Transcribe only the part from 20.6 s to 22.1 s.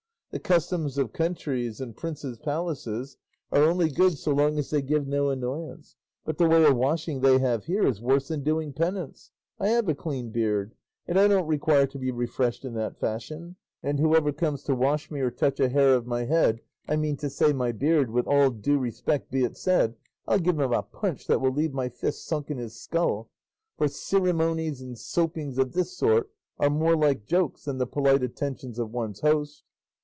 a punch that will leave my